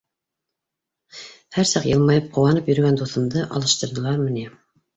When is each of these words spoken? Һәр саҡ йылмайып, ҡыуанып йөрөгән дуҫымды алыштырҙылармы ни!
Һәр 1.59 1.67
саҡ 1.73 1.85
йылмайып, 1.91 2.33
ҡыуанып 2.39 2.73
йөрөгән 2.73 2.99
дуҫымды 3.05 3.47
алыштырҙылармы 3.51 4.31
ни! 4.43 4.51